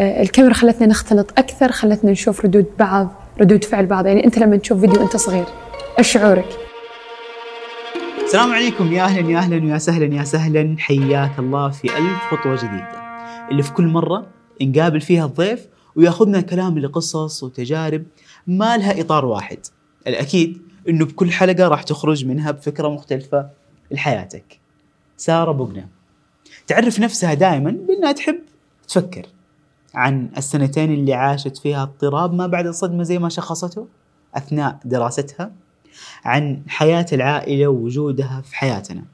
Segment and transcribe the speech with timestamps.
[0.00, 3.08] آه، الكاميرا خلتنا نختلط أكثر خلتنا نشوف ردود بعض
[3.40, 4.06] ردود فعل بعض.
[4.06, 5.44] يعني أنت لما تشوف فيديو انت صغير
[5.98, 6.58] إيش شعورك؟
[8.24, 8.92] السلام عليكم.
[8.92, 10.76] يا أهلا يا أهلا ويا سهلا يا سهلا.
[10.78, 13.00] حياك الله في ألف خطوة جديدة.
[13.50, 14.26] اللي في كل مرة
[14.62, 15.66] نقابل فيها الضيف
[15.96, 18.02] ويأخذنا كلام لقصص وتجارب
[18.46, 19.58] ما لها إطار واحد.
[20.06, 23.46] الأكيد إنه بكل حلقة راح تخرج منها بفكرة مختلفة
[23.90, 24.60] لحياتك.
[25.16, 25.88] سارة بوقنا.
[26.66, 28.38] تعرف نفسها دائما بأنها تحب
[28.88, 29.26] تفكر.
[29.94, 33.86] عن السنتين اللي عاشت فيها اضطراب ما بعد الصدمه زي ما شخصته
[34.34, 35.52] أثناء دراستها
[36.24, 39.04] عن حياة العائلة ووجودها في حياتنا.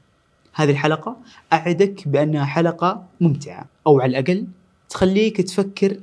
[0.53, 1.17] هذه الحلقة
[1.53, 4.47] أعدك بأنها حلقة ممتعة أو على الأقل
[4.89, 5.99] تخليك تفكر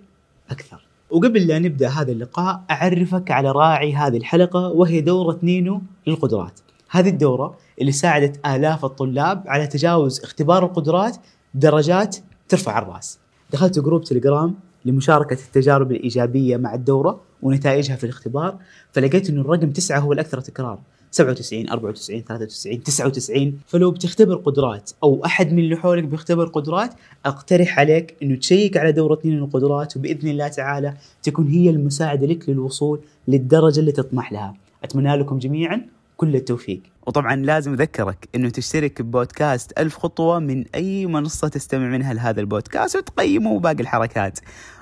[0.50, 0.86] أكثر.
[1.10, 6.60] وقبل لا نبدأ هذا اللقاء أعرفك على راعي هذه الحلقة وهي دورة نينو للقدرات.
[6.90, 11.16] هذه الدورة اللي ساعدت آلاف الطلاب على تجاوز اختبار القدرات
[11.54, 12.16] درجات
[12.48, 13.18] ترفع الرأس.
[13.54, 14.54] دخلت group Telegram
[14.84, 18.58] لمشاركة التجارب الإيجابية مع الدورة ونتائجها في الاختبار
[18.92, 20.78] فلقيت أنه الرقم تسعة هو الأكثر تكرار.
[21.10, 26.94] 97 94 93 99 فلو بتختبر قدرات أو أحد من اللي حولك بيختبر قدرات
[27.26, 32.48] أقترح عليك إنه تشيك على دورة Nine القدرات وبإذن الله تعالى تكون هي المساعدة لك
[32.48, 34.54] للوصول للدرجة اللي تطمح لها.
[34.84, 35.86] أتمنى لكم جميعا
[36.16, 36.82] كل التوفيق.
[37.06, 42.96] وطبعا لازم أذكرك أنه تشترك ببودكاست ألف خطوة من أي منصة تستمع منها لهذا البودكاست
[42.96, 44.38] وتقيمه باقي الحركات.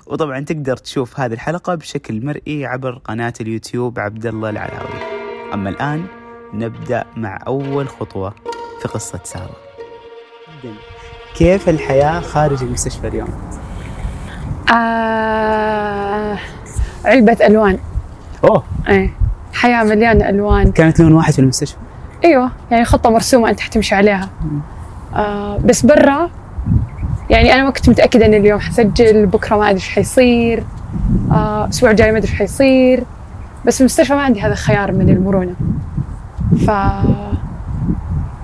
[0.06, 5.22] وطبعا تقدر تشوف هذه الحلقة بشكل مرئي عبر قناة اليوتيوب عبد الله العلاوي.
[5.54, 6.06] أما الآن
[6.54, 8.34] نبدأ مع أول خطوة
[8.82, 9.56] في قصة سارة.
[11.36, 13.28] كيف الحياة خارج المستشفى اليوم؟
[14.72, 16.38] آه
[17.04, 17.78] علبة ألوان.
[18.44, 18.64] أوه.
[18.88, 19.21] إيه.
[19.52, 20.72] حياة مليانة ألوان.
[20.72, 21.78] كانت لون واحد في المستشفى.
[22.24, 24.28] أيوه يعني خطة مرسومة أنت حتمشي عليها.
[25.14, 26.30] آه بس برا
[27.30, 30.64] يعني أنا ما كنت متأكدة إن اليوم حسجل بكرة ما أدري إيش حيصير.
[31.32, 33.04] آه الأسبوع الجاي ما أدري إيش حيصير.
[33.64, 35.54] بس في المستشفى ما عندي هذا الخيار من المرونة.
[36.66, 36.70] ف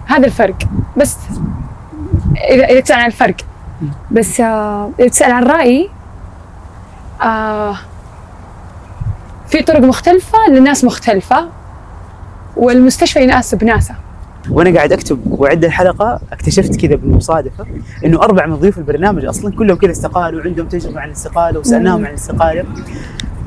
[0.07, 0.57] هذا الفرق.
[0.97, 1.17] بس
[2.51, 3.37] اذا إذا تسأل عن الفرق.
[4.11, 5.91] بس آه إذا تسأل عن رأيي
[7.23, 7.77] آه
[9.51, 11.49] في طرق مختلفة لناس مختلفة
[12.57, 13.95] والمستشفى يناسب ناسه.
[14.51, 17.67] وأنا قاعد أكتب واعد الحلقة اكتشفت كذا بالمصادفة
[18.05, 22.11] إنه أربع من ضيوف البرنامج أصلا كلهم كذا استقالوا وعندهم تجربة عن الاستقالة وسألناهم عن
[22.11, 22.65] الاستقالة.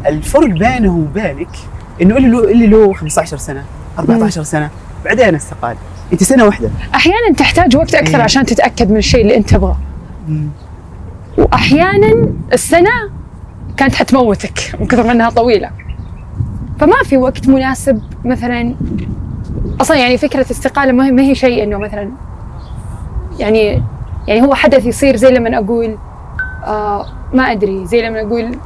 [0.07, 1.49] الفرق بينه وبينك
[2.01, 3.63] إنه اللي له اللي له 15 سنة
[3.99, 4.69] 14 سنة
[5.05, 5.75] بعدين استقال.
[6.13, 6.69] أنت سنة واحدة.
[6.95, 8.23] أحيانا تحتاج وقت أكثر إيه.
[8.23, 9.77] عشان تتأكد من الشيء اللي أنت تبغاه.
[11.37, 13.09] واحيانا السنة
[13.77, 15.69] كانت حتموتك من كثر ما إنها طويلة.
[16.81, 18.75] فما في وقت مناسب مثلا.
[19.81, 22.11] أصلا يعني فكرة استقالة ما هي- شيء إنه مثلا
[23.39, 23.83] يعني
[24.27, 25.97] يعني هو حدث يصير زي لما أقول
[26.65, 28.57] آه ما أدري زي لما أقول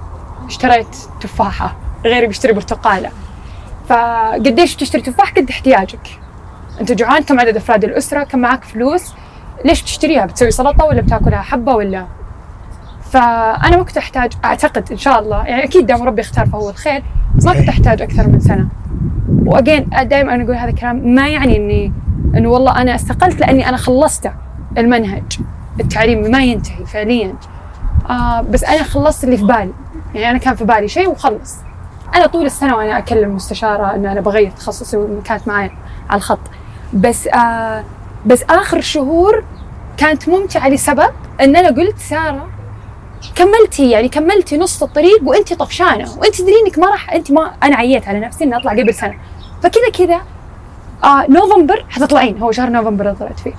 [0.48, 0.88] اشتريت
[1.22, 1.76] تفاحة
[2.06, 3.10] غيري بيشتري برتقالة.
[3.90, 6.20] فقديش بتشتري تفاح؟ قد احتياجك.
[6.82, 9.14] أنت جوعان كم عدد أفراد الأسرة؟ كم معك فلوس؟
[9.66, 12.06] ليش بتشتريها؟ بتسوي سلطة ولا بتاكلها حبة ولا؟
[13.12, 17.04] فأنا ما كنت أحتاج أعتقد إن شاء الله يعني أكيد دام ربي اختار فهو الخير
[17.44, 18.68] ما كنت أحتاج أكثر من سنة.
[19.46, 21.94] وأجين دائما أنا أقول هذا الكلام ما يعني إني
[22.38, 24.32] إنه والله أنا استقلت لأني أنا خلصت
[24.78, 25.40] المنهج.
[25.80, 27.34] التعليمي ما ينتهي فعليا.
[28.10, 29.72] آه بس أنا خلصت اللي في بالي.
[30.16, 31.56] يعني أنا كان في بالي شيء وخلص.
[32.16, 35.72] أنا طول السنة وأنا أكلم مستشارة إنه أنا بغير تخصصي وكانت معي
[36.10, 36.40] على الخط.
[36.94, 37.84] بس آه
[38.26, 39.44] بس آخر شهور
[39.98, 41.10] كانت ممتعة لسبب
[41.42, 42.48] إن أنا قلت سارة
[43.36, 46.18] كملتي يعني كملتي نص الطريق وانت طفشانة.
[46.18, 49.16] وانت تدري انك ما راح انت ما أنا عييت على نفسي اني اطلع قبل سنة.
[49.64, 50.22] فكذا كذا
[51.04, 52.38] آه نوفمبر حتطلعين.
[52.38, 53.54] هو شهر نوفمبر اللي طلعت فيه.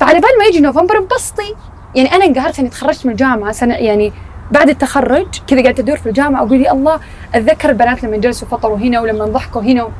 [0.00, 1.54] فعلى بال ما يجي نوفمبر انبسطي.
[1.94, 4.12] يعني أنا انقهرت إني تخرجت من الجامعة سنة يعني
[4.50, 7.00] بعد التخرج كذا قاعدة أدور في الجامعة أقول يا الله
[7.34, 9.90] أتذكر البنات لما جلسوا فطروا هنا ولما ضحكوا هنا و...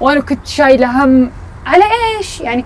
[0.00, 1.30] وأنا كنت شايلة هم
[1.66, 1.84] على
[2.18, 2.64] إيش؟ يعني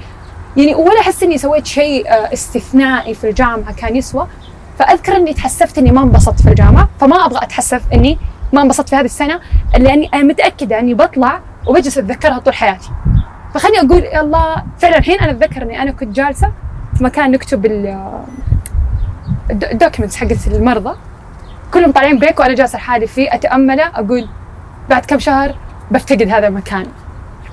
[0.57, 4.27] يعني ولا أحس إني سويت شيء آه، استثنائي في الجامعة كان يسوى.
[4.79, 8.19] فأذكر إني تحسفت إني ما انبسطت في الجامعة فما أبغى أتحسف إني
[8.53, 9.41] ما انبسطت في هذه السنة
[9.79, 12.91] لأني أنا متأكدة إني بطلع وبجلس أتذكرها طول حياتي.
[13.55, 16.53] فخليني أقول يا الله فعلا الحين أنا أتذكر إني أنا كنت جالسة
[16.99, 17.67] في مكان نكتب
[19.51, 20.97] ال documents حقت المرضى.
[21.75, 24.29] كلهم طالعين break وأنا جالسة لحالي فيه أتأمله أقول
[24.91, 25.55] بعد كم شهر
[25.91, 26.87] بفتقد هذا المكان.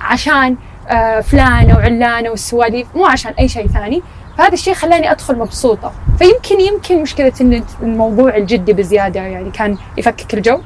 [0.00, 0.56] عشان
[0.88, 4.02] آه، فلانة وعلانة والسواليف مو عشان أي شيء ثاني
[4.38, 5.92] فهذا الشيء خلاني أدخل مبسوطة.
[6.18, 10.60] فيمكن يمكن مشكلة إن الموضوع الجدي بزيادة يعني كان يفكك الجو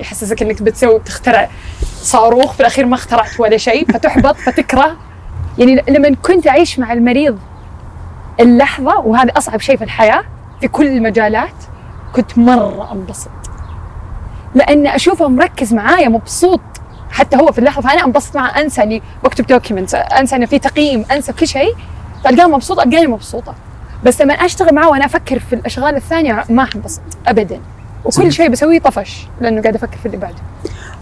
[0.00, 1.48] يحسسك إنك بتسوي بتخترع
[2.02, 4.96] صاروخ في الأخير ما اخترعت ولا شيء فتحبط فتكره.
[5.58, 7.38] يعني لما كنت أعيش مع المريض
[8.40, 10.24] اللحظة وهذا أصعب شيء في الحياة
[10.60, 11.54] في كل المجالات
[12.12, 13.30] كنت مرة أنبسط.
[14.54, 16.60] لأن أشوفه مركز معايا مبسوط.
[17.10, 21.04] حتى هو في اللحظة فانا أنبسط معه أنسى إني بكتب دوكيومنت أنسى إنه في تقييم
[21.10, 21.74] أنسى كل شيء.
[22.24, 23.54] فالقاه مبسوط ألقاني مبسوطة.
[24.04, 27.60] بس لما أشتغل معه وأنا أفكر في الأشغال الثانية ما حنبسط ابدا.
[28.04, 30.36] وكل شيء بسويه طفش لأنه قاعد أفكر في اللي بعده.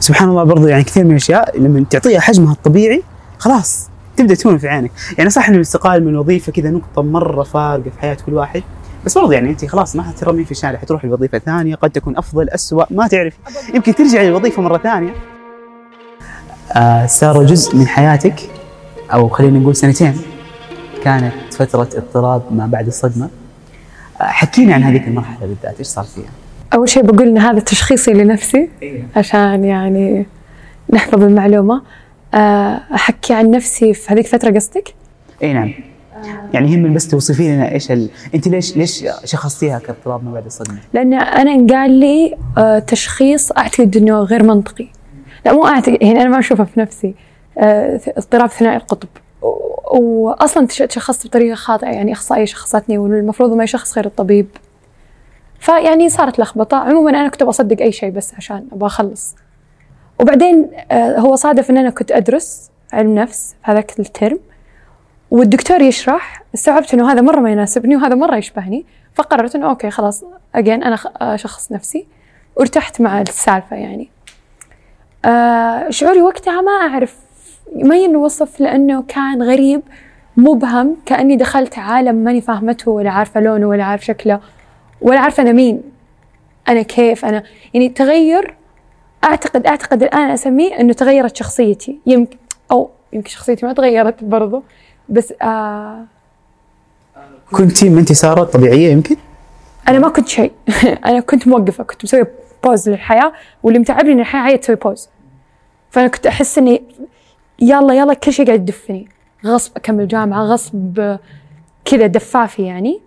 [0.01, 3.03] سبحان الله برضو يعني كثير من الأشياء لما تعطيها حجمها الطبيعي
[3.39, 4.91] خلاص تبدأ تهون في عينك.
[5.19, 8.63] يعني صح ان الاستقاله من الوظيفه كذا نقطة مرة فارقة في حياة كل واحد
[9.05, 12.49] بس برضو يعني أنت خلاص ما حترمي في الشارع حتروح لوظيفة ثانية قد تكون أفضل
[12.49, 13.35] اسوء ما تعرف.
[13.75, 15.15] يمكن ترجعي للوظيفة مرة ثانية.
[16.73, 18.35] آه سارة جزء من حياتك
[19.13, 20.19] أو خلينا نقول سنتين
[21.04, 23.28] كانت فترة اضطراب ما بعد الصدمة.
[24.20, 26.31] آه حكينا عن هذيك المرحلة بالذات إيش صار فيها؟
[26.75, 28.69] أول شيء بقول إن هذا تشخيصي لنفسي
[29.16, 30.26] عشان يعني
[30.93, 31.82] نحفظ المعلومة.
[32.34, 34.94] آه، أحكي عن نفسي في هذيك الفترة قصدك؟
[35.43, 35.72] اي نعم.
[36.52, 38.08] يعني يهمني بس توصفي لنا إيش ال...
[38.34, 43.96] أنت ليش ليش شخصتيها كاضطراب ما بعد الصدمة؟ لأن أنا انقال لي آه، تشخيص اعتقد
[43.96, 44.88] انه غير منطقي.
[45.46, 47.14] لا مو اعتقد يعني أنا ما اشوفه في نفسي.
[47.58, 49.08] آه، اضطراب ثنائي القطب.
[49.93, 54.46] واصلا تش- تشخصت بطريقة خاطئة يعني أخصائية شخصتني والمفروض ما يشخص غير الطبيب.
[55.60, 56.76] فيعني صارت لخبطة.
[56.76, 59.34] عموما أنا كنت بصدق أي شيء بس عشان أبغى أخلص.
[60.20, 64.38] وبعدين آه، هو صادف إن أنا كنت أدرس علم نفس هذاك الترم.
[65.31, 68.87] والدكتور يشرح استوعبت إنه هذا مرة ما يناسبني وهذا مرة يشبهني.
[69.14, 70.25] فقررت إنه okay خلاص
[70.55, 72.06] again أنا اشخص نفسي.
[72.56, 74.08] وارتحت مع السالفة يعني.
[75.25, 77.16] آه شعوري وقتها ما أعرف
[77.75, 79.83] ما ينوصف لأنه كان غريب
[80.37, 84.41] مبهم كأني دخلت عالم ماني فاهمته ولا عارفة لونه ولا عارف شكله
[85.01, 85.83] ولا عارفة أنا مين
[86.69, 87.43] أنا كيف أنا
[87.75, 88.55] يعني تغير
[89.25, 91.99] أعتقد أعتقد الآن أسميه إنه تغيرت شخصيتي.
[92.07, 92.37] يمكن
[92.71, 94.63] أو يمكن شخصيتي ما تغيرت برضو
[95.09, 96.05] بس آه
[97.53, 99.17] كنتي ما انت ساره طبيعية يمكن؟
[99.89, 100.53] أنا ما كنت شيء.
[101.07, 102.33] أنا كنت موقفة كنت مسوية
[102.65, 103.33] بوز للحياة
[103.63, 105.09] واللي متعبني إن الحياة هي تسوي بوز
[105.91, 106.83] فأنا كنت أحس إني
[107.61, 109.08] يلا يلا كل شيء قاعد يدفني.
[109.44, 111.17] غصب أكمل جامعة غصب
[111.85, 113.00] كذا دفافي يعني.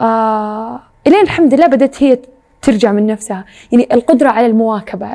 [0.00, 2.18] آه إلين الحمد لله بدأت هي
[2.62, 3.44] ترجع من نفسها.
[3.72, 5.08] يعني القدرة على المواكبة.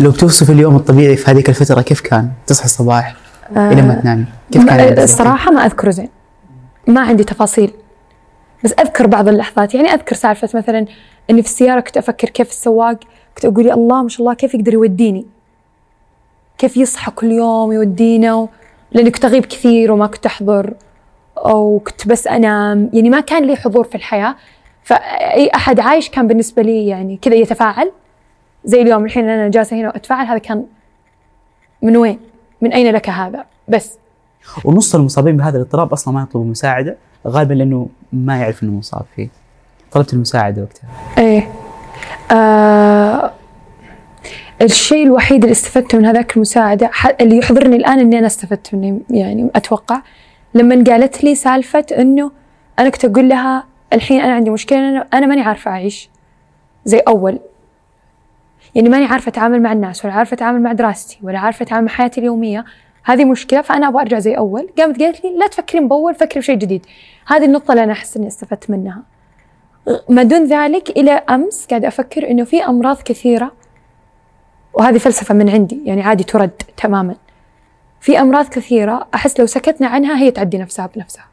[0.00, 3.14] لو بتوصف اليوم الطبيعي في هذيك الفترة كيف كان؟ تصحى الصباح
[3.50, 4.24] إلى ما تنامي.
[4.52, 6.08] كيف كان؟ الصراحة ما أذكره زين.
[6.86, 7.72] ما عندي تفاصيل.
[8.64, 9.74] بس أذكر بعض اللحظات.
[9.74, 10.86] يعني أذكر سالفة مثلا
[11.30, 12.98] إني في السيارة كنت أفكر كيف السواق
[13.34, 15.26] كنت أقول يا الله ما شاء الله كيف يقدر يوديني.
[16.58, 18.48] كيف يصحى كل يوم يودينا و...
[18.92, 20.74] لأني كنت أغيب كثير وما كنت أحضر
[21.36, 22.90] أو كنت بس أنام.
[22.92, 24.36] يعني ما كان لي حضور في الحياة.
[24.82, 27.92] فأي أحد عايش كان بالنسبة لي يعني كذا يتفاعل.
[28.64, 30.64] زي اليوم الحين أنا جالسة هنا وأتفاعل هذا كان
[31.82, 32.20] من وين؟
[32.60, 33.98] من أين لك هذا؟ بس.
[34.64, 36.96] ونص المصابين بهذا الاضطراب أصلا ما يطلبوا مساعدة
[37.26, 39.28] غالبا لأنه ما يعرف إنه مصاب فيه.
[39.92, 40.88] طلبت المساعدة وقتها.
[41.18, 41.52] إيه.
[42.32, 42.97] آه
[44.62, 46.90] الشيء الوحيد اللي استفدته من هذاك المساعدة
[47.20, 50.02] اللي يحضرني الآن إني أنا استفدت منه يعني أتوقع.
[50.54, 52.30] لما قالت لي سالفة إنه
[52.78, 56.10] أنا كنت أقول لها الحين أنا عندي مشكلة أنا, أنا ماني عارفة أعيش
[56.84, 57.38] زي أول.
[58.74, 61.92] يعني ماني عارفة أتعامل مع الناس ولا عارفة أتعامل مع دراستي ولا عارفة أتعامل مع
[61.92, 62.64] حياتي اليومية.
[63.04, 64.68] هذه مشكلة فأنا أبغى أرجع زي أول.
[64.78, 66.86] قامت قالت لي لا تفكرين بأول فكري بشيء جديد.
[67.26, 69.02] هذه النقطة اللي أنا أحس إني استفدت منها.
[70.08, 73.52] ما دون ذلك إلى أمس قاعد أفكر إنه في أمراض كثيرة
[74.78, 77.14] وهذه فلسفة من عندي يعني عادي ترد تماما
[78.00, 81.24] في أمراض كثيرة أحس لو سكتنا عنها هي تعدي نفسها بنفسها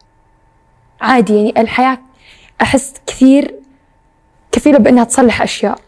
[1.01, 1.97] عادي يعني الحياة
[2.61, 3.55] أحس كثير
[4.51, 5.79] كفيلة بأنها تصلح أشياء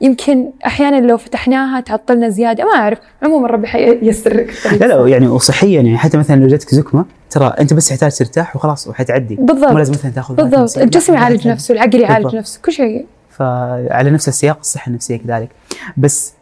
[0.00, 4.50] يمكن أحيانا لو فتحناها تعطلنا زيادة ما أعرف عموما ربي الطريق.
[4.80, 8.56] لا لا يعني وصحيا يعني حتى مثلا لو جاتك زكمة ترى أنت بس تحتاج ترتاح
[8.56, 9.70] وخلاص وحتعدي بالضبط.
[9.70, 11.48] مو لازم مثلا تأخذ بالضبط الجسم يعالج.
[11.48, 12.36] نفسه العقل يعالج.
[12.36, 15.48] نفسه كل شيء فعلى نفس السياق الصحة النفسية كذلك
[15.96, 16.32] بس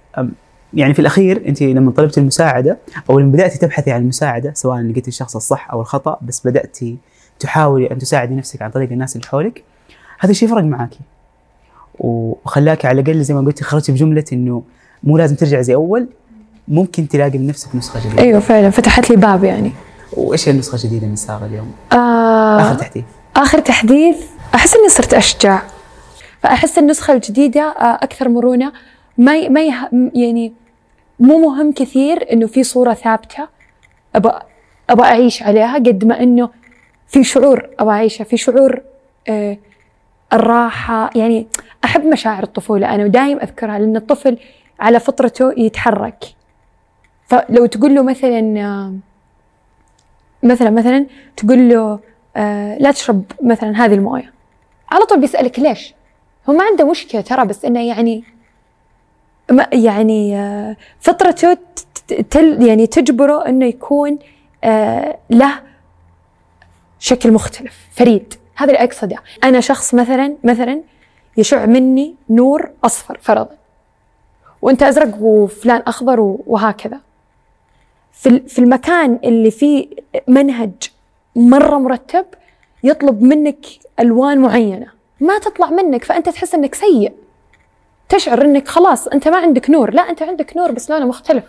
[0.74, 2.78] يعني في الأخير أنت لما طلبت المساعدة
[3.10, 6.96] أو لما بدأتي تبحثي عن المساعدة سواء لقيتي الشخص الصح أو الخطأ بس بدأتي
[7.40, 9.64] تحاولي أن تساعدي نفسك عن طريق الناس اللي حولك
[10.18, 11.00] هذا الشيء فرق معاكي.
[11.98, 14.62] وخلاك على الأقل زي ما قلتي خرجتي بجملة إنه
[15.04, 16.08] مو لازم ترجع زي أول
[16.68, 18.22] ممكن تلاقي من نفسك نسخة جديدة.
[18.22, 18.70] أيوه فعلا.
[18.70, 19.72] فتحت لي باب يعني.
[20.12, 23.04] وإيش هي النسخة الجديدة من ساره اليوم؟ آه آخر تحديث.
[23.36, 24.16] آخر تحديث
[24.54, 25.62] أحس إني صرت أشجع.
[26.42, 28.72] فأحس النسخة الجديدة آه، أكثر مرونة.
[29.18, 29.60] ما ما
[30.14, 30.52] يعني
[31.20, 33.48] مو مهم كثير إنه في صورة ثابتة
[34.14, 34.32] أبى
[34.90, 36.50] أبى أعيش عليها قد ما إنه
[37.08, 38.80] في شعور أبى أعيشه في شعور
[39.28, 39.58] آه
[40.32, 41.10] الراحة.
[41.14, 41.46] يعني
[41.84, 44.38] أحب مشاعر الطفولة أنا ودايم أذكرها لأن الطفل
[44.80, 46.24] على فطرته يتحرك.
[47.26, 48.94] فلو تقول له مثلا آه،
[50.42, 51.98] مثلا مثلا تقول له
[52.36, 54.32] آه لا تشرب مثلا هذه الموية.
[54.90, 55.94] على طول بيسألك ليش؟
[56.48, 58.24] هو ما عنده مشكلة ترى بس إنه يعني
[59.72, 64.18] يعني آه، فطرته ت- تل يعني تجبره إنه يكون
[64.64, 65.52] آه، له
[66.98, 68.34] شكل مختلف فريد.
[68.56, 69.16] هذا اللي أقصده.
[69.44, 70.80] أنا شخص مثلا مثلا
[71.36, 73.56] يشع مني نور أصفر فرضا.
[74.62, 77.00] وأنت أزرق وفلان أخضر وهكذا.
[78.12, 79.88] في في المكان اللي فيه
[80.28, 80.72] منهج
[81.36, 82.26] مرة مرتب
[82.84, 83.66] يطلب منك
[84.00, 84.86] ألوان معينة.
[85.20, 87.12] ما تطلع منك فأنت تحس إنك سيء.
[88.10, 89.94] تشعر إنك خلاص أنت ما عندك نور.
[89.94, 91.44] لا أنت عندك نور بس لونه مختلف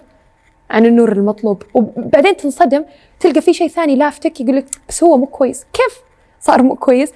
[0.70, 1.64] عن النور المطلوب.
[1.74, 2.86] وبعدين تنصدم
[3.20, 5.66] تلقى في شيء ثاني لافتك يقول لك بس هو مو كويس.
[5.74, 6.02] كيف
[6.40, 7.14] صار مو كويس؟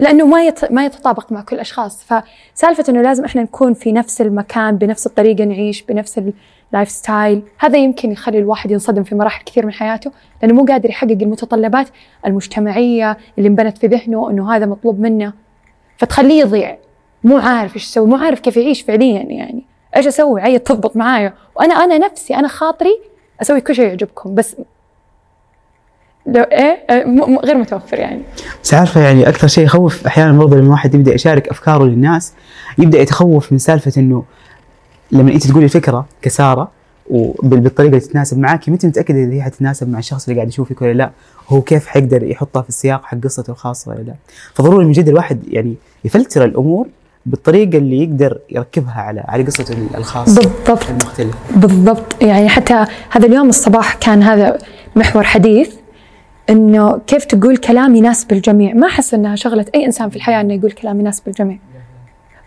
[0.00, 0.72] لأنه ما يت...
[0.72, 5.44] ما يتطابق مع كل الاشخاص فسالفة إنه لازم إحنا نكون في نفس المكان بنفس الطريقة
[5.44, 6.20] نعيش بنفس
[6.72, 10.90] ال lifestyle هذا يمكن يخلي الواحد ينصدم في مراحل كثير من حياته لأنه مو قادر
[10.90, 11.88] يحقق المتطلبات
[12.26, 15.32] المجتمعية اللي انبنت في ذهنه إنه هذا مطلوب منه.
[15.96, 16.76] فتخليه يضيع.
[17.24, 19.62] مو عارف إيش يسوي مو عارف كيف يعيش فعليا يعني.
[19.96, 21.32] إيش أسوي؟ عيد تضبط معايا.
[21.56, 22.98] وأنا أنا نفسي أنا خاطري
[23.42, 24.56] أسوي كل شيء يعجبكم بس
[26.26, 28.22] لو إيه م- غير متوفر يعني.
[28.62, 32.32] بس عارفة يعني أكثر شيء يخوف أحيانا برضه لما الواحد يبدأ يشارك أفكاره للناس
[32.78, 34.24] يبدأ يتخوف من سالفة إنه
[35.12, 36.70] لما أنت تقولي فكره كسارة
[37.10, 40.92] وبالطريقه اللي تتناسب معك متى متأكد إذا هي حتتناسب مع الشخص اللي قاعد يشوفك ولا
[40.92, 41.10] لا؟
[41.48, 44.14] هو كيف حيقدر يحطها في السياق حق قصته الخاصة ولا لا؟
[44.54, 46.86] فضروري من جد الواحد يعني يفلتر الأمور
[47.26, 50.90] بالطريقة اللي يقدر يركبها على على قصته الخاصه بالضبط.
[50.90, 52.22] المختلفه بالضبط.
[52.22, 54.58] يعني حتى هذا اليوم الصباح كان هذا
[54.96, 55.74] محور حديث
[56.50, 58.74] إنه كيف تقول كلام يناسب الجميع.
[58.74, 61.58] ما أحس إنها شغله أي إنسان في الحياة إنه يقول كلام يناسب الجميع.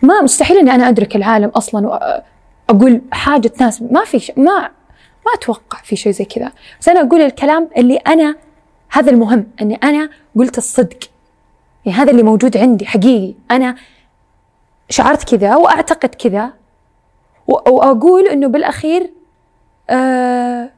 [0.02, 1.88] ما مستحيل إني أنا أدرك العالم أصلا
[2.68, 4.32] واقول حاجة تناسب ما في ش...
[4.36, 4.70] ما
[5.26, 6.52] ما أتوقع في شيء زي كذا.
[6.80, 8.36] بس أنا أقول الكلام اللي أنا
[8.90, 10.98] هذا المهم إني أنا قلت الصدق.
[11.84, 13.34] يعني هذا اللي موجود عندي حقيقي.
[13.50, 13.76] أنا
[14.92, 16.52] شعرت كذا واعتقد كذا.
[17.46, 19.10] واقول إنه بالأخير
[19.90, 20.70] آه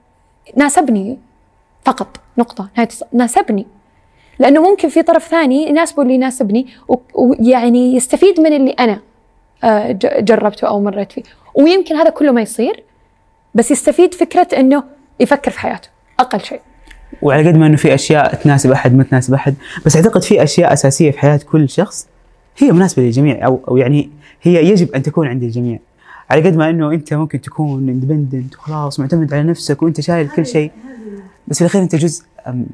[0.57, 1.19] ناسبني
[1.85, 3.67] فقط نقطة نهاية ناسبني.
[4.39, 6.67] لأنه ممكن في طرف ثاني يناسبه اللي يناسبني
[7.15, 9.01] ويعني يستفيد من اللي أنا
[9.65, 11.23] آه، جربته أو مريت فيه.
[11.55, 12.83] ويمكن هذا كله ما يصير
[13.55, 14.85] بس يستفيد فكرة أنه
[15.21, 15.89] يفكر في حياته
[16.21, 16.61] أقل شيء.
[17.23, 19.55] وعلى قد ما إنه في أشياء تناسب أحد ما تناسب أحد
[19.87, 22.09] بس أعتقد في أشياء أساسية في حياة كل شخص
[22.59, 24.11] هي مناسبة للجميع أو أو يعني
[24.43, 25.79] هي يجب أن تكون عند الجميع.
[26.31, 30.47] على قد ما إنه أنت ممكن تكون اندبندنت وخلاص معتمد على نفسك وأنت شايل كل
[30.47, 30.71] شيء
[31.49, 32.25] بس في الأخير أنت جزء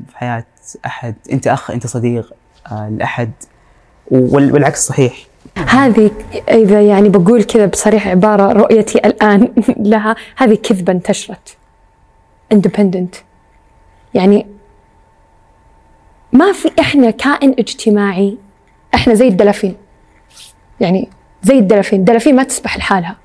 [0.08, 0.44] في حياة
[0.86, 1.14] أحد.
[1.32, 2.32] أنت أخ أنت صديق
[2.72, 3.30] آه، لأحد.
[4.10, 5.26] وال- والعكس صحيح.
[5.56, 6.10] هذه
[6.48, 9.48] إذا يعني بقول كذا بصريح عبارة رؤيتي الآن
[9.90, 11.56] لها هذه كذبة انتشرت
[12.54, 13.16] independent.
[14.14, 14.46] يعني
[16.32, 18.38] ما في إحنا كائن اجتماعي
[18.94, 19.76] إحنا زي الدلافين.
[20.80, 21.08] يعني
[21.42, 21.98] زي الدلافين.
[21.98, 23.16] الدلافين ما تسبح لحالها.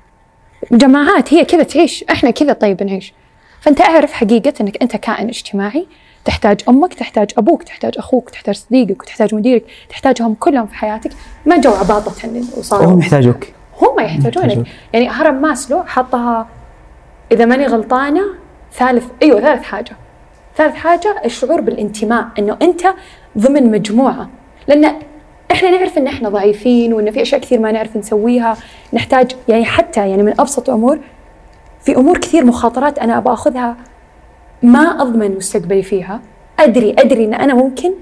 [0.72, 2.04] جماعات هي كذا تعيش.
[2.10, 3.12] إحنا كذا طيب نعيش.
[3.60, 5.86] فأنت أعرف حقيقة أنك أنت كائن اجتماعي.
[6.24, 11.10] تحتاج أمك تحتاج أبوك تحتاج أخوك تحتاج صديقك وتحتاج مديرك تحتاجهم كلهم في حياتك.
[11.46, 12.12] ما جو عباطة
[12.58, 13.46] وصاروا وهم يحتاجوك.
[13.82, 14.36] هم يحتاجونك.
[14.36, 14.64] يحتاجون.
[14.92, 16.48] يعني هرم ماسلو حطها.
[17.32, 18.22] إذا ماني غلطانة
[18.72, 19.96] ثالث أيوه ثالث حاجة.
[20.56, 22.26] ثالث حاجة الشعور بالانتماء.
[22.38, 22.82] إنه أنت
[23.38, 24.30] ضمن مجموعة.
[24.68, 24.98] لأن
[25.52, 28.56] إحنا نعرف إن إحنا ضعيفين وإن في أشياء كثير ما نعرف نسويها.
[28.92, 30.98] نحتاج يعني حتى يعني من أبسط أمور
[31.82, 33.76] في أمور كثير مخاطرات أنا أبغى أخذها
[34.62, 36.20] ما أضمن مستقبلي فيها.
[36.58, 37.92] أدري أدري إن أنا ممكن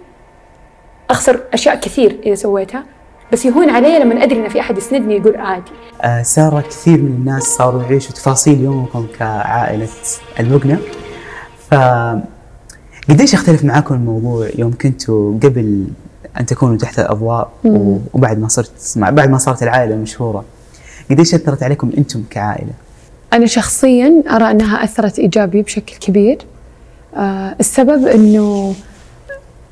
[1.10, 2.84] أخسر أشياء كثير إذا سويتها
[3.32, 5.70] بس يهون علي لما أدري إن في أحد يسندني يقول عادي.
[6.02, 9.88] آه، سارة كثير من الناس صاروا يعيشوا تفاصيل يومكم كعائلة
[10.40, 10.76] المقنع.
[11.70, 11.74] ف
[13.10, 15.86] قديش يختلف معاكم الموضوع يوم كنتوا قبل
[16.40, 17.50] أن تكونوا تحت الاضواء
[18.14, 20.44] وبعد ما صرت بعد ما صارت العائلة مشهوره
[21.10, 22.72] قديش أثرت عليكم أنتم كعائلة؟
[23.32, 26.38] أنا شخصيا أرى أنها أثرت إيجابي بشكل كبير.
[27.16, 28.74] آه السبب أنه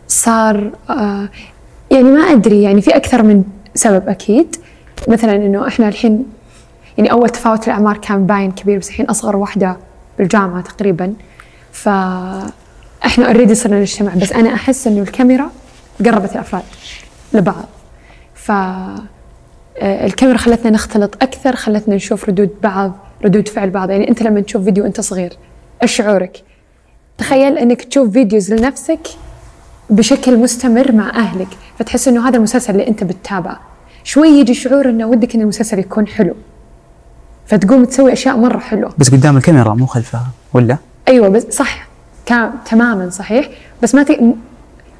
[0.08, 1.28] صار آه
[1.90, 4.56] يعني ما أدري يعني في أكثر من سبب أكيد.
[5.08, 6.24] مثلا أنه إحنا الحين
[6.98, 9.76] يعني أول تفاوت الأعمار كان باين كبير بس الحين أصغر واحدة
[10.18, 11.14] بالجامعة تقريبا.
[11.72, 15.50] فإحنا اوريدي صرنا نجتمع بس أنا أحس أنه الكاميرا
[16.10, 16.62] قربت الأفراد
[17.32, 17.64] لبعض.
[18.34, 22.92] ف آه، الكاميرا خلتنا نختلط أكثر خلتنا نشوف ردود بعض
[23.24, 23.90] ردود فعل بعض.
[23.90, 25.32] يعني أنت لما تشوف فيديو انت صغير
[25.82, 26.42] إيش شعورك؟
[27.18, 29.08] تخيل إنك تشوف فيديوز لنفسك
[29.90, 33.60] بشكل مستمر مع أهلك فتحس إنه هذا المسلسل اللي أنت بتتابعه.
[34.04, 36.34] شوي يجي شعور إنه ودك إن المسلسل يكون حلو
[37.46, 38.92] فتقوم تسوي أشياء مرة حلوة.
[38.98, 40.76] بس قدام الكاميرا مو خلفها ولا؟
[41.08, 41.88] أيوه بس صح
[42.70, 43.48] تماما صحيح
[43.82, 44.20] بس ما ت...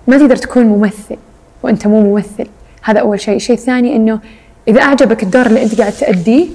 [0.06, 1.16] ما تقدر تكون ممثل
[1.62, 2.46] وأنت مو ممثل.
[2.82, 3.36] هذا أول شيء.
[3.36, 4.20] الشيء الثاني إنه
[4.68, 6.46] إذا أعجبك الدور اللي أنت قاعد تأديه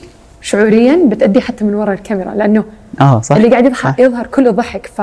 [0.42, 2.64] شعوريا بتأديه حتى من وراء الكاميرا لأنه
[3.02, 3.36] آه صح.
[3.36, 4.88] اللي قاعد يضحك يظهر كله ضحك.
[4.98, 5.02] ف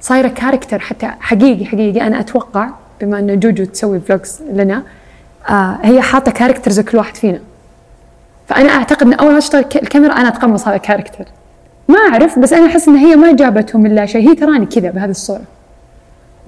[0.00, 2.06] صايره character حتى حقيقي حقيقي.
[2.06, 2.68] أنا أتوقع
[3.00, 4.82] بما إنه جوجو تسوي vlogs لنا
[5.48, 7.40] آه هي حاطة characters كل واحد فينا.
[8.48, 11.24] فأنا أعتقد ان أول ما اشتغل الكاميرا أنا أتقمص هذا ال character
[11.88, 14.28] ما أعرف بس أنا أحس إن هي ما جابته من لا شيء.
[14.28, 15.42] هي تراني كذا بهذه الصورة.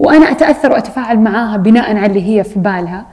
[0.01, 3.05] وأنا أتأثر وأتفاعل معاها بناء على اللي هي في بالها.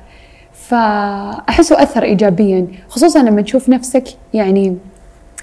[0.52, 4.04] فأحسه أثر ايجابيا خصوصا لما تشوف نفسك
[4.34, 4.76] يعني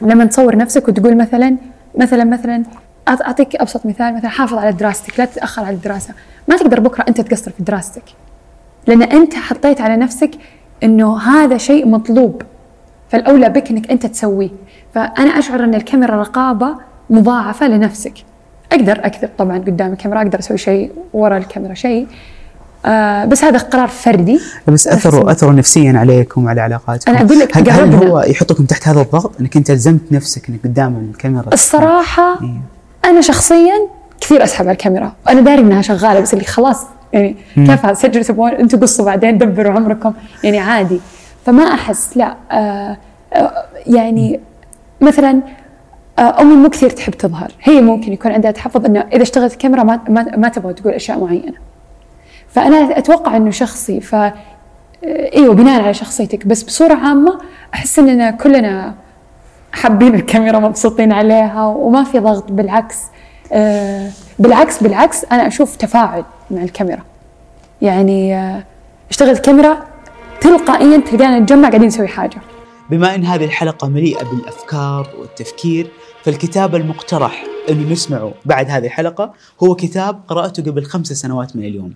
[0.01, 1.57] لما تصور نفسك وتقول مثلا
[1.97, 2.63] مثلا مثلا
[3.07, 6.13] أعطيك أبسط مثال مثلا حافظ على دراستك لا تتأخر على الدراسة.
[6.47, 8.03] ما تقدر بكرة أنت تقصر في دراستك
[8.87, 10.31] لأن أنت حطيت على نفسك
[10.83, 12.41] إنه هذا شيء مطلوب.
[13.09, 14.49] فالأولى بك إنك أنت تسويه.
[14.93, 16.75] فأنا أشعر إن الكاميرا رقابة
[17.09, 18.13] مضاعفة لنفسك.
[18.71, 19.29] أقدر أكذب.
[19.37, 22.07] طبعا قدام الكاميرا أقدر أسوي شيء ورا الكاميرا شيء.
[22.85, 24.39] آه بس هذا قرار فردي.
[24.67, 27.11] بس اثره اثره نفسيا عليكم وعلى علاقاتكم.
[27.11, 30.59] أنا أقول لك هل, هل هو يحطكم تحت هذا الضغط إنك أنت ألزمت نفسك إنك
[30.63, 32.61] قدام الكاميرا؟ الصراحة إيه؟
[33.05, 33.87] أنا شخصيا
[34.21, 35.13] كثير أسحب على الكاميرا.
[35.27, 36.81] وأنا داري إنها شغالة بس اللي خلاص
[37.13, 40.13] يعني كيف سجلوا تبغون أنتم قصوا بعدين دبروا عمركم.
[40.43, 40.99] يعني عادي.
[41.45, 42.35] فما أحس لا.
[42.51, 42.97] آه
[43.33, 44.39] آه يعني
[45.01, 45.41] مثلا
[46.19, 47.51] أمي مو كثير تحب تظهر.
[47.63, 51.19] هي ممكن يكون عندها تحفظ إنه إذا اشتغلت كاميرا ما ما, ما تبغى تقول أشياء
[51.19, 51.57] معينة.
[52.47, 54.33] فأنا أتوقع إنه شخصي ف آه،
[55.05, 56.47] إيوه بناء على شخصيتك.
[56.47, 57.39] بس بصورة عامة
[57.73, 58.95] أحس اننا كلنا
[59.71, 62.51] حابين الكاميرا مبسوطين عليها وما في ضغط.
[62.51, 62.97] بالعكس
[63.51, 67.03] آه بالعكس بالعكس أنا أشوف تفاعل مع الكاميرا.
[67.81, 68.63] يعني آه
[69.09, 69.77] اشتغلت كاميرا
[70.41, 72.37] تلقائيا تلقانا نتجمع قاعدين نسوي حاجة.
[72.89, 75.91] بما إن هذه الحلقة مليئة بالأفكار والتفكير
[76.25, 81.93] فالكتاب المقترح إنه نسمعه بعد هذه الحلقة هو كتاب قرأته قبل خمس سنوات من اليوم.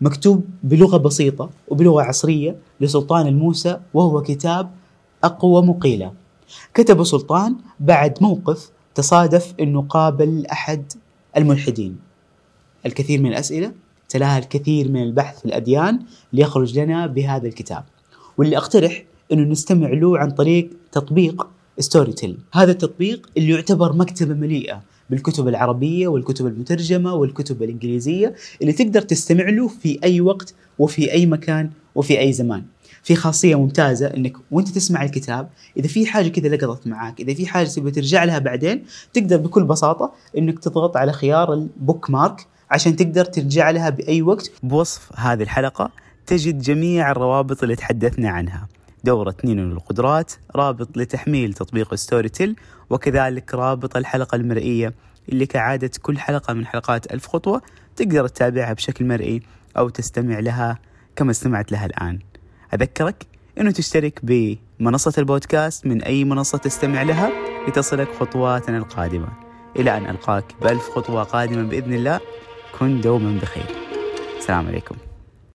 [0.00, 4.70] مكتوب بلغة بسيطة وبلغة عصرية لسلطان الموسى وهو كتاب
[5.24, 6.12] أقوى مقيلة.
[6.74, 10.92] كتبه سلطان بعد موقف تصادف إنه قابل أحد
[11.36, 11.96] الملحدين.
[12.86, 13.72] الكثير من الأسئلة
[14.08, 16.00] تلاها الكثير من البحث في الأديان
[16.32, 17.84] ليخرج لنا بهذا الكتاب.
[18.38, 21.46] واللي أقترح إنه نستمع له عن طريق تطبيق
[21.78, 28.72] ستوري تيل هذا التطبيق اللي يعتبر مكتبة مليئة بالكتب العربية والكتب المترجمة والكتب الإنجليزية اللي
[28.72, 32.62] تقدر تستمع له في أي وقت وفي أي مكان وفي أي زمان.
[33.02, 37.46] في خاصية ممتازة إنك وأنت تسمع الكتاب إذا في حاجة كذا لقطت معاك إذا في
[37.46, 42.96] حاجة تبغى ترجع لها بعدين تقدر بكل بساطة إنك تضغط على خيار ال bookmark عشان
[42.96, 44.50] تقدر ترجع لها بأي وقت.
[44.62, 45.90] بوصف هذه الحلقة
[46.26, 48.68] تجد جميع الروابط اللي تحدثنا عنها.
[49.04, 52.56] دورة نينو للقدرات رابط لتحميل تطبيق ستوري تيل
[52.90, 54.94] وكذلك رابط الحلقة المرئية
[55.28, 57.62] اللي كعادة كل حلقة من حلقات ألف خطوة
[57.96, 59.42] تقدر تتابعها بشكل مرئي
[59.76, 60.78] أو تستمع لها
[61.16, 62.18] كما استمعت لها الآن.
[62.74, 63.26] أذكرك
[63.60, 67.30] أنه تشترك بمنصة البودكاست من أي منصة تستمع لها
[67.68, 69.28] لتصلك خطواتنا القادمة.
[69.76, 72.20] إلى أن ألقاك بألف خطوة قادمة بإذن الله
[72.78, 73.66] كن دوما بخير.
[74.38, 75.07] السلام عليكم.